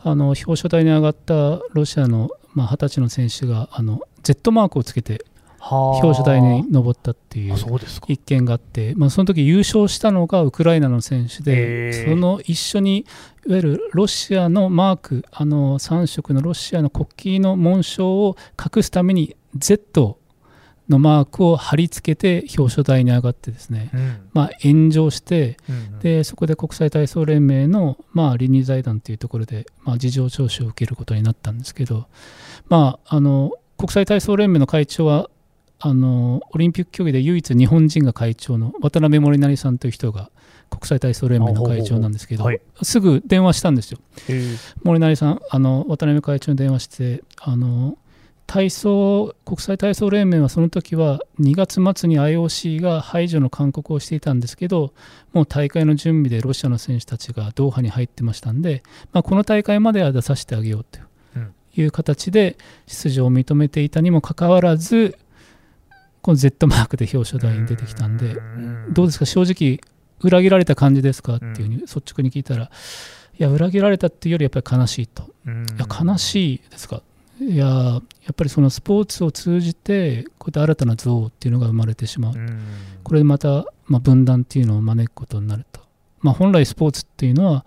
[0.05, 5.25] あの表彰台に上がったロシアの、まあ、20歳の選手があの Z マークをつけて
[5.71, 8.07] 表彰台に登ったっていうあそうですか。
[8.09, 13.07] 一件があって、まあ、その時優勝したのがウクライナの選手へで、ーその一緒に
[13.47, 20.19] いわゆるロシアのマーク、あの3色のロシアの国旗の紋章を隠すために Z
[20.89, 24.31] のマークを貼り付けて表彰台に上がってですね、うん。
[24.33, 32.07] まあ、炎上して、うんでそこで国際体操連盟の、まあ、倫理財団というところで、まあ、事情聴取を受けることになったんですけど、
[32.69, 35.29] まあ、あの国際体操連盟の会長は
[35.79, 40.31] あのオリンピック競技で唯一日本人が会長の渡辺守成さんという人が
[40.71, 43.99] 国際体操連盟の会長なんですけど、あほうほうほすぐ電話したんですよ。
[44.83, 47.99] 森成さんあの渡辺会長に電話してあの
[48.47, 54.93] 体操国際体操連盟はその時は2月末に IOC が排除の勧告をしていたんですけど
[55.33, 61.01] もう大会の準備でロシアの選手たちがドーハに入ってましたんで、まあ、この大会までは出させてあげようと
[61.37, 61.55] うん。
[61.75, 65.19] いう形で出場を認めていたにもかかわらず
[66.27, 69.27] この Z マークで表彰台に出てきたんでうんどうですか？
[69.27, 69.81] 正直
[70.21, 71.37] 裏切られた感じですか？
[71.37, 72.69] っていうふうに率直に聞いたらい
[73.39, 75.31] や裏切られたっていうよりやっぱり悲しいと。
[75.47, 75.67] うん。
[75.67, 77.01] いや悲しいですか？
[77.41, 78.01] いやや
[78.33, 82.33] っぱりそのスポーツを通じてこうやって新たな憎悪っていうのが生まれてしまう。
[82.35, 82.61] うん。
[83.05, 85.81] これでまた、まあ、分断っていうのを招くことになると、
[86.23, 87.65] まあ、本来スポーツっていうのは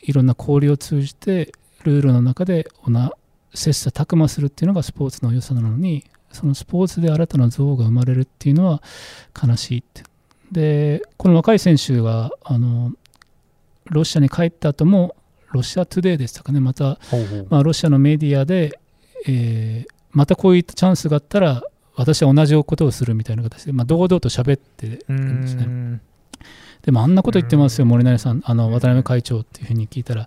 [0.00, 1.52] いろんな交流を通じて
[1.84, 3.12] ルールの中でおな
[3.54, 6.04] 切磋琢磨するっていうのがスポーツの良さなのに
[6.38, 8.82] そのスポーツで新たな憎悪が生まれるっていうのは
[9.40, 10.02] 悲しいって。
[10.50, 12.92] でこの若い選手があの
[13.84, 15.14] ロシアに帰った後も
[15.52, 16.60] ロシアトゥデイでしたかね。
[16.60, 17.46] またほうほう。
[17.50, 18.78] まあ、ロシアのメディアで、
[19.26, 21.62] えーまたこういったチャンスがあったら
[21.94, 25.64] 私は同じことをするみたいな形で、まあ、堂々と喋ってるんですね。
[25.64, 26.00] うん。
[26.82, 27.90] でもあんなこと言ってますよ、うん。
[27.90, 30.26] 森成さん、あの渡辺会長っていうふうに聞いたら、い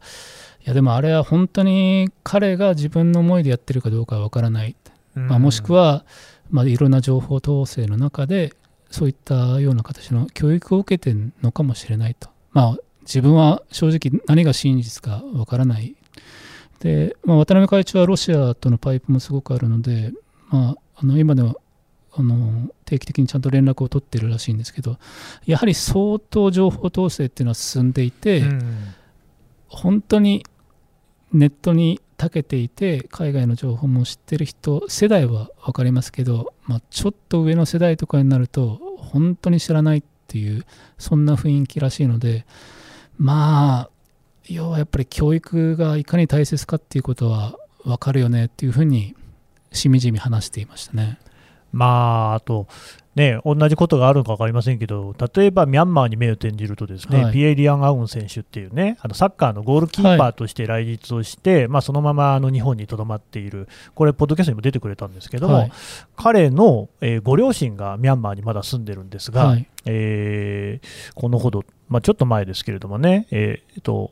[0.65, 4.75] やでもあれは本当に彼が自分の思いでやってるかどうかは分からない、
[5.15, 6.05] まあ、もしくは、
[6.49, 8.53] まあ、いろんな情報統制の中で、
[8.89, 12.29] そういったような形の教育を受けてるのかもしれないと。
[12.51, 15.95] まあ、自分は正直何が真実か分からない。
[16.79, 20.11] で、まあ、渡辺会長はロシアとのパイプもすごくあるので、
[20.49, 21.55] まあ、あの今では
[22.13, 24.97] あの定期的にちゃんと連絡を取ってるらしいんですけど、
[25.45, 28.93] やはり相当情報統制っていうのは進んでいて、うん
[29.71, 30.45] 本当に
[31.31, 40.63] ネットに長けていて海外の情報も知ってる人世代は分かりますけど、まあ、ちょっと上の世代とかになると本当に知らないっていう
[40.99, 42.45] そんな雰囲気らしいので
[43.17, 43.89] まあ
[44.45, 49.15] 要はやっぱり教育がいかに大切かっていうことは分かるよねっていうふうに
[49.71, 51.17] しみじみ話していましたね。
[51.71, 51.85] ま
[52.31, 52.67] あ、あと、
[53.13, 57.33] ね、同じことがあるのか分かりませんけど、例えばミャンマーに目を転じると、ですね、はい。
[57.33, 65.71] ピエ・リアン・アウン選手っていうね、あのサッカーのゴールキーパーとして来日をして、まあ、そのままあの日本にとどまっている、これ、ポッドキャストにも出てくれたんですけども、はい。
[66.15, 69.67] 彼の、えーご両親がミャンマーにまだ住んでるんですが、はい。
[69.85, 74.11] えーこのほど、まあ、ちょっと前ですけれどもね、えーえっと、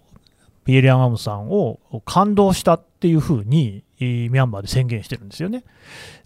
[0.65, 5.63] ピエ・リアン・アウンさんを感動したっていうふうに、えーミャンマーで宣言してるんですよね。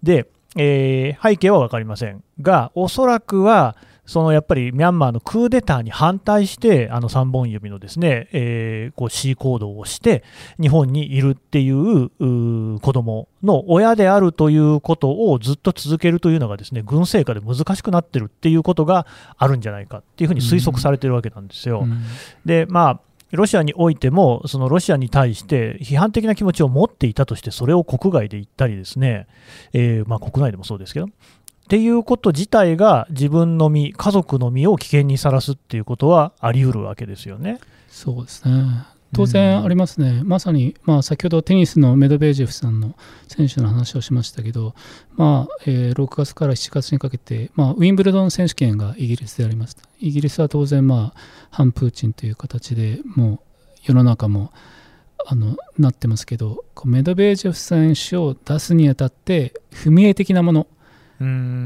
[0.02, 3.76] で、えー背景は分かりませんが、おそらくは、
[4.06, 10.24] そのやっぱりミャンマーのクーデターに反対して、あの3本指のですね、えーこう C 行動をして、
[10.60, 21.82] 日本にいるっていううー子供の親であるということをずっと続けるというのがですね、軍政下で難しくなってるっていうことがあるんじゃないかっていうふうに推測されてるわけなんですよ。
[21.84, 22.04] うん
[22.46, 23.00] で、まあ、
[23.36, 29.28] ロシアにおいても、そのロシアに対して批判的な気持ちを持っていたとして、それを国外で言ったりですね、
[29.74, 31.10] えーまあ、国内でもそうですけど、っ
[31.70, 37.60] ていうこと自体が自分の身、家族の身を危険にさらすっていうことはあり得るわけですよね。
[37.90, 38.86] そうですね。
[39.14, 42.96] 当然ありますね、まさに、まあ、先ほどテニスのメドベージェフさんの
[43.28, 44.76] 選手の話をしましたけど、
[45.16, 49.84] まあえー6月から7月にかけて、まあ、ウィンブルドン選手権がイギリスでありました。
[50.00, 53.40] イギリスは当然、まあ、反プーチンという形でもう
[53.84, 54.52] 世の中も
[55.26, 60.68] あのなってますけど、こうメドベージェフ選手を出すにあたって、不明的なもの、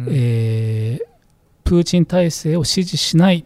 [0.09, 1.07] えー
[1.63, 3.43] プーチン体制を支持しない、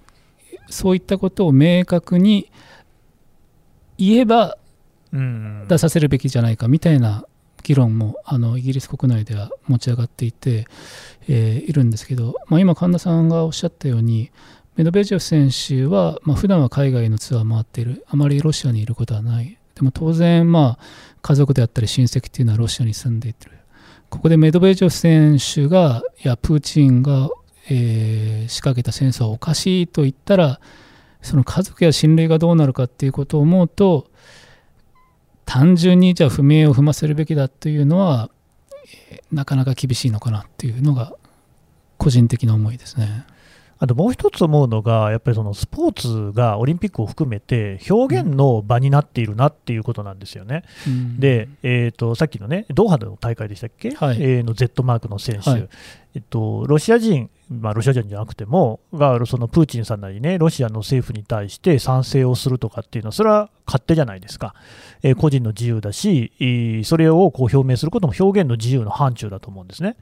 [0.70, 2.52] そういったことを明確に
[4.08, 4.58] 言えば
[5.14, 5.66] うん。
[5.68, 7.26] 出させるべきじゃないかみたいな
[7.64, 10.66] 議論もあのイギリス国内では持ち上がっていて、
[11.28, 14.32] えーいるんですけど、まあ、今、神田さんがおっしゃったように、
[14.76, 20.84] メドベージェフ選手は、まあ普段は海外のツアー回っている、あまりロシアにいることはない、でも当然、まあ、
[21.22, 23.52] 家族であったり親戚っていうのはロシアに住んでいる、
[24.10, 27.30] ここでメドベージェフ選手が、いや、プーチンが、
[27.70, 30.60] えー仕掛けた戦争はおかしいと言ったら、
[31.22, 34.08] その家族や親類がどうなるかっていうことを思うと、
[35.46, 38.30] 単純にじゃあ不明を踏ませるべきだというのは、
[39.32, 41.14] なかなか厳しいのかなっていうのが
[41.98, 43.26] 個人的な思いですね。
[43.84, 50.64] あともう一つ思うのが、やっぱりそのスポーツがオリンピックを含めて表現の場になっているなっていうことなんですよね。
[50.88, 51.20] うん。
[51.20, 54.22] で、えー、とさっきのね、ドーハの大会でしたっけ、はい。
[54.22, 55.68] えーの Z マークの選手、はい。
[56.14, 64.54] えっと、ロシア人、まあ、ロシア人じゃなくても、がそのプーチンさんなりね、ロシアの政府に対して賛成をするとかっていうのは、それは勝手じゃないですか、
[65.02, 69.96] えー個人の自由だし、えーそれをこう表明することも表現の自由の範疇だと思うんですね。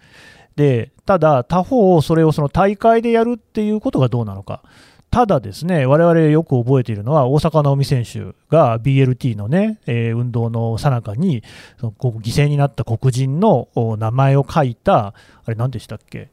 [0.60, 4.62] でただ、他方、それをその大会でやるっていうことがどうなのか。
[5.10, 11.42] ただですね、我々よく覚えているのは、大坂なおみ選手が BLT のね、えー運動の最中に、
[11.80, 15.14] その犠牲になった黒人のお名前を書いた、あ
[15.48, 16.30] れ何でしたっけ？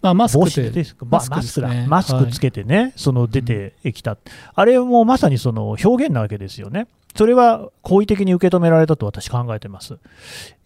[0.00, 0.84] まあ、マス帽クで。
[1.10, 1.68] マスクマスクだ。
[1.68, 4.16] ですねマスクつけてね、その出てきた、
[4.54, 6.86] あれもまさにその表現なわけですよね。
[7.16, 9.98] それは好意的に受け止められたと私考えてます。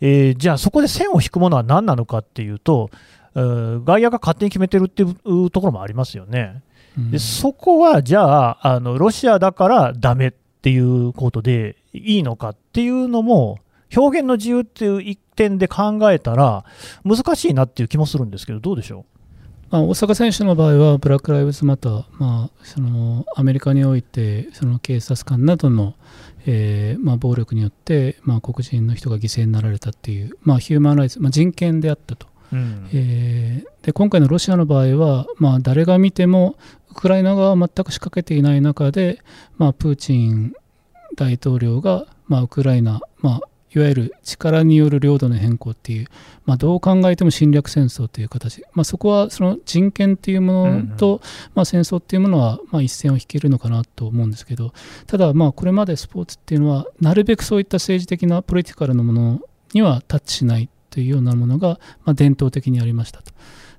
[0.00, 2.90] えーじゃあそこで線を引くものは何なのかっていうと、
[3.34, 6.62] えー外野が勝手に決めてるっていうところもありますよね。
[6.98, 10.30] うんでそこはじゃああの、ロシアだからダメっ
[10.62, 13.58] ていうことでいいのかっていうのも、
[13.96, 16.64] 表現の自由っていう一点で考えたら、
[17.04, 19.04] 難しいなっていう気もするんですけど、どうでしょ
[19.70, 25.94] まあ、大坂選手の場合は、ブラック・ライブズ・マター、まあ、そのアメリカにおいて、その警察官などの、
[26.46, 32.26] えーまあ、暴力によって、まあ、黒人の人が犠牲になられたっていう、まあ、ヒューマン・ライツ、まあ、人権であったと。
[32.52, 36.56] う、うんえーで今回のロシアの場合は、まあ、誰が見ても
[36.90, 39.22] ウクライナ側は全く仕掛けていない中で、
[39.56, 40.52] まあ、プーチン
[41.16, 46.08] 大統領が、まあ、ウクライナ、まあ、いわゆる力による領土の変更っていう、
[46.44, 51.20] まあ、どう考えても侵略戦争という形、まあ、そこはその人権っていうものと、
[51.54, 54.72] まあ、戦争っていうものは、まあ、一線を引けるのかなと思うんですけど
[55.06, 59.40] ただまあこれまでスポーツっていうのはなるべくそういった政治的なポリティカルなもの
[59.72, 63.32] にはタッチしないというようなものが、まあ、伝統的にありましたと。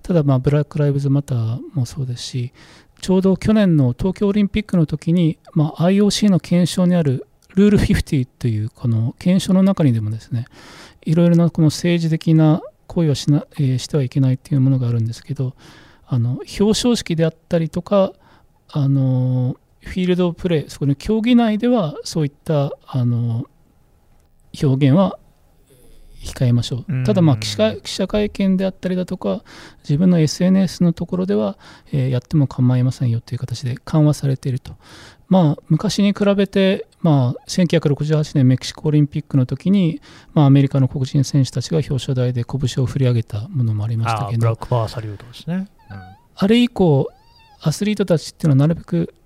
[0.03, 2.53] ただまあブラック・ライブズ・マターもそうですし
[3.01, 10.45] ちょうど去年の東京オリンピックの時に、まあ、IOC の検証にあるルール50というこの検証の中にでもですね
[11.03, 15.55] いろいろなこの政治的な行為はしな、えーしてはいけないというものがあるんですけど
[16.05, 18.13] あの表彰式であったりとか
[18.69, 23.45] あのフィールドプレーそこの競技内ではそういったあの
[24.61, 25.17] 表現は
[26.23, 27.03] 控えましょう。
[27.03, 29.43] ただ、まあ記者記者会見であったりだとか、
[29.83, 31.57] 自分の SNS のところでは、
[31.91, 34.75] えーやっても構いませんよという形で緩和されていると。
[35.31, 40.01] まあ、昔に比べて、まあ、1968年メキシコオリンピックの時に、
[40.33, 45.69] まあ、アメリカの黒人選手たちが表彰台で拳を振り上げたものもありましたけどあーブラッ、クパワーサリュートですね。
[46.35, 47.09] あれ以降、
[47.61, 49.20] アスリートたちっていうのはなるべくせ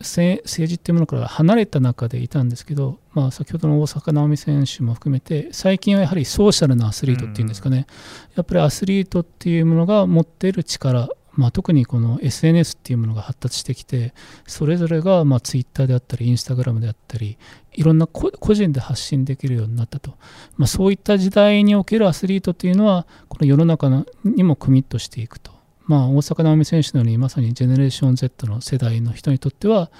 [0.00, 7.86] 政治っていうものから離れた中でいたんですけど、まあ、先ほどの大坂なおみ選手も含めて最近はやはりソーシャルなアスリートっていうんですかね、
[8.34, 14.14] やっぱりアスリートっていうものが持っている力、まあ、特にこの SNS っていうものが発達してきて
[14.46, 17.36] それぞれがまあ Twitter であったり Instagram であったり
[17.72, 20.16] いろんな個人で発信できるようになったと、
[20.56, 25.55] まあ、そういった時代におけるアスリートというのはこの世の中にもコミットしていくと。
[25.86, 29.90] まあ、大坂なおみ選手のようにまさにジェネレーション Z の世代の人にとっては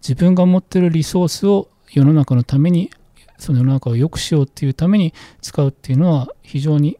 [0.00, 2.90] 自分が持っているリソースを世の中のために
[3.38, 6.98] その世の中を良くしようっていうために使うっていうのは非常に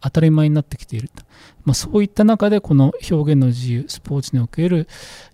[0.00, 1.22] 当たり前になってきていると、
[1.64, 4.88] まあ、そういった中でこの表現の自由スポーツにおける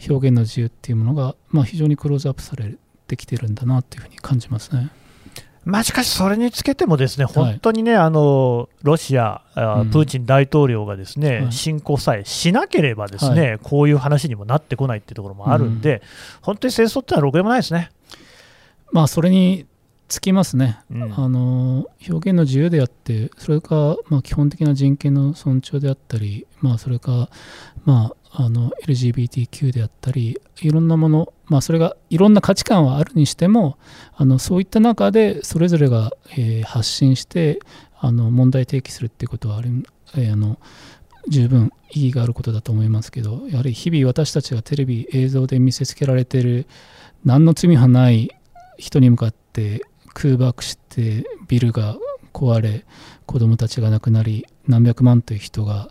[0.08, 4.90] 表現の自由っていうものが、まあ、非常にクローズアップされてきてるんだなというふうに感じますね。
[5.68, 7.26] まあ、しかし、それにつけても、ですねい。
[7.26, 11.52] 本当にね、あのロシア、プーチン大統領がですね、はい。
[11.52, 16.00] 侵攻さえしなければ、ですね、こういう話にもなってこないっていうところもあるんで、
[16.40, 17.90] 本当に戦争ってのはろくでもないですね。
[18.92, 19.66] まあそれに
[20.08, 21.14] つきますね、うん。
[21.14, 27.28] あの表現の自由であってそれか、まあ、基本的な人権の尊重であったり、まあ、それか、
[27.84, 33.78] まあ、あの LGBTQ であったりいろんなもの、まあ、それがいろんな価値観はあるにしても
[34.14, 37.60] あのそういった中でそれぞれが、えー発信して
[38.00, 39.70] あの問題提起するっていうことはある、
[40.16, 40.58] えーあの
[41.28, 46.66] 十分意義があることだと思いますけどやはり日々私たちがテレビ映像で見せつけられてる
[47.24, 48.30] 何の罪はない
[48.78, 49.82] 人に向かって
[50.14, 51.96] 空爆してビルが
[52.32, 52.84] 壊れ
[53.26, 55.90] 子供たちが亡くなり何百万という人が、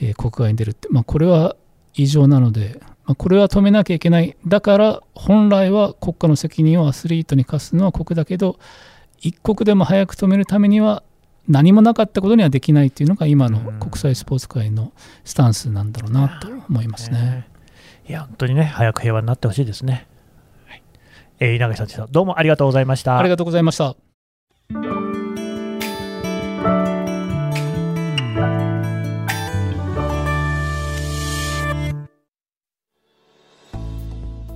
[0.00, 1.56] えー国外に出るって、まあ、これは
[1.94, 8.58] 異常なので、まあ、これは止めなきゃいけないだから本来は国家の責任をアスリートに課すのは国だけど
[9.20, 11.02] 一刻でも早く止めるためには
[11.48, 14.92] 何もなかったことにはできないっていうのが今のうん国際スポーツ界の
[15.24, 17.46] スタンスなんだろうなと思いますね。
[18.08, 20.06] いや、本当にね、早く平和になってほしいですね。
[20.66, 20.82] はい
[21.40, 22.10] えー稲垣さん。
[22.10, 23.18] どうもありがとうございました。
[23.18, 24.13] ありがとうございました。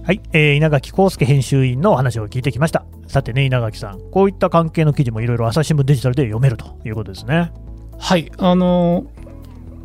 [0.08, 2.86] はい、えー稲垣康介編集員のお話を聞いてきました。
[3.08, 7.52] さてね、稲垣さん、こういった関係の記事もいろいろ朝日新聞デジタルで読めるということですね。
[7.98, 9.04] はい、あの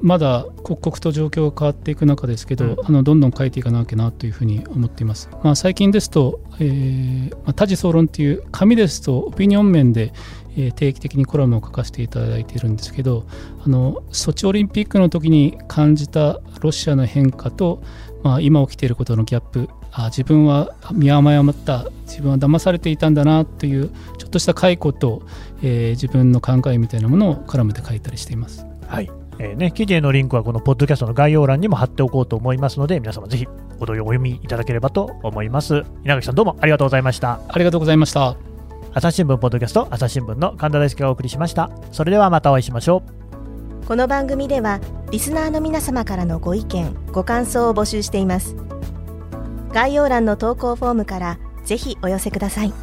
[0.02, 5.30] まだ刻々と状況が変わっていく中ですけど、うんあのどんどん書いていかなきゃなというふうに思っています。
[5.44, 10.14] まあ、最近ですと、えーまあ、多事総論という紙ですとオピニオン面で、
[10.56, 13.26] えー定期的にコラムを書かせていただいているんですけど
[13.66, 17.84] あのソチオリンピックの時に感じたロシアの変化と、
[18.24, 25.22] まあ、今起きていることのギャップあ自分は見誤った自分は騙されていたんだなというちょっとした解雇と、
[25.62, 28.66] えー自分の考えみたいなものをコラムで書いたりしています。
[28.88, 29.12] はい。
[29.40, 33.48] えーね、記事へのリンクはこのポッドキャストの概要欄にも貼っておこうと思いますので、皆様ぜひ
[33.80, 35.84] お読みいただければと思います。
[36.04, 37.40] 稲垣さんどうもありがとうございました。
[37.48, 38.36] ありがとうございました。
[38.94, 41.70] 朝日新聞ポッドキャスト朝日新聞の神田大輔がお送りしました。
[41.92, 43.24] それではまたお会いしましょう。
[43.88, 44.80] この番組では
[45.12, 48.56] リスナーの皆様からのご意見ご感想を募集しています
[49.74, 52.74] 概要欄の投稿フォームからぜひお寄せください。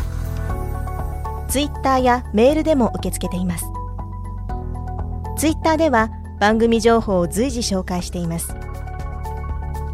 [1.48, 3.64] ツイッターやメールでも受け付けています。
[5.36, 6.10] ツイッターでは
[6.40, 8.54] 番組情報を随時紹介しています。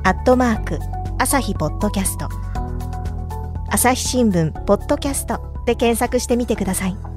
[0.04, 0.78] アットマーク
[1.18, 2.28] 朝日ポッドキャスト。
[3.68, 7.15] 朝日新聞ポッドキャストで検索してみてください。